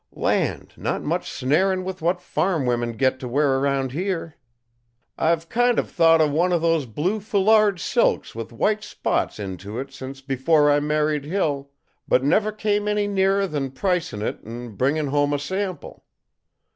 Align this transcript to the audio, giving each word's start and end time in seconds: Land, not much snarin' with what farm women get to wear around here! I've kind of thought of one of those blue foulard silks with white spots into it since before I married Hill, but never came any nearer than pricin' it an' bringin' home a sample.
Land, 0.15 0.73
not 0.77 1.03
much 1.03 1.29
snarin' 1.29 1.83
with 1.83 2.01
what 2.01 2.19
farm 2.23 2.65
women 2.65 2.93
get 2.93 3.19
to 3.19 3.27
wear 3.27 3.59
around 3.59 3.91
here! 3.91 4.33
I've 5.15 5.47
kind 5.47 5.77
of 5.77 5.91
thought 5.91 6.21
of 6.21 6.31
one 6.31 6.51
of 6.51 6.59
those 6.63 6.87
blue 6.87 7.19
foulard 7.19 7.79
silks 7.79 8.33
with 8.33 8.51
white 8.51 8.83
spots 8.83 9.37
into 9.39 9.77
it 9.77 9.93
since 9.93 10.19
before 10.21 10.71
I 10.71 10.79
married 10.79 11.25
Hill, 11.25 11.69
but 12.07 12.23
never 12.23 12.51
came 12.51 12.87
any 12.87 13.05
nearer 13.05 13.45
than 13.45 13.69
pricin' 13.69 14.23
it 14.23 14.39
an' 14.43 14.69
bringin' 14.71 15.05
home 15.05 15.33
a 15.33 15.37
sample. 15.39 16.03